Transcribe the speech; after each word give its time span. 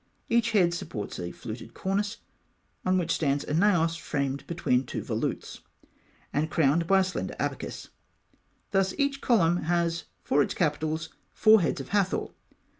Each 0.29 0.49
head 0.53 0.73
supports 0.73 1.19
a 1.19 1.29
fluted 1.31 1.75
cornice, 1.75 2.17
on 2.83 2.97
which 2.97 3.11
stands 3.11 3.43
a 3.43 3.53
naos 3.53 3.95
framed 3.95 4.47
between 4.47 4.83
two 4.83 5.03
volutes, 5.03 5.59
and 6.33 6.49
crowned 6.49 6.87
by 6.87 7.01
a 7.01 7.03
slender 7.03 7.35
abacus 7.37 7.83
(fig. 7.83 7.91
71). 8.71 8.71
Thus 8.71 8.93
each 8.97 9.21
column 9.21 9.57
has 9.65 10.05
for 10.23 10.41
its 10.41 10.55
capital 10.55 10.99
four 11.35 11.61
heads 11.61 11.79
of 11.81 11.89
Hathor. 11.89 12.29